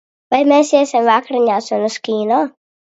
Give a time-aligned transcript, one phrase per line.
[0.35, 2.45] Vai mēs iesim vakariņās un uz kino?